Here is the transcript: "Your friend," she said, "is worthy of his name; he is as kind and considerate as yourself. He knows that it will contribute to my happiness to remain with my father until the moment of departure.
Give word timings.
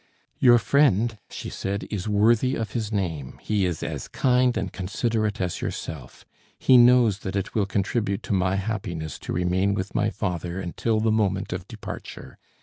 "Your 0.39 0.57
friend," 0.57 1.15
she 1.29 1.51
said, 1.51 1.83
"is 1.91 2.09
worthy 2.09 2.55
of 2.55 2.71
his 2.71 2.91
name; 2.91 3.37
he 3.39 3.65
is 3.67 3.83
as 3.83 4.07
kind 4.07 4.57
and 4.57 4.73
considerate 4.73 5.39
as 5.39 5.61
yourself. 5.61 6.25
He 6.57 6.75
knows 6.75 7.19
that 7.19 7.35
it 7.35 7.53
will 7.53 7.67
contribute 7.67 8.23
to 8.23 8.33
my 8.33 8.55
happiness 8.55 9.19
to 9.19 9.31
remain 9.31 9.75
with 9.75 9.93
my 9.93 10.09
father 10.09 10.59
until 10.59 10.99
the 11.01 11.11
moment 11.11 11.53
of 11.53 11.67
departure. 11.67 12.39